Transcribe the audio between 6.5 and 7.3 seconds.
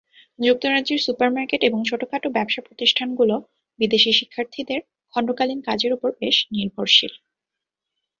নির্ভরশীল।